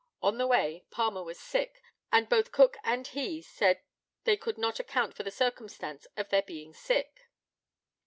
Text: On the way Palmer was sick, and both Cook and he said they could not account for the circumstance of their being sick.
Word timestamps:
On 0.23 0.39
the 0.39 0.47
way 0.47 0.83
Palmer 0.89 1.21
was 1.23 1.39
sick, 1.39 1.83
and 2.11 2.27
both 2.27 2.51
Cook 2.51 2.75
and 2.83 3.05
he 3.05 3.39
said 3.43 3.83
they 4.23 4.35
could 4.35 4.57
not 4.57 4.79
account 4.79 5.15
for 5.15 5.21
the 5.21 5.29
circumstance 5.29 6.07
of 6.17 6.29
their 6.29 6.41
being 6.41 6.73
sick. 6.73 7.29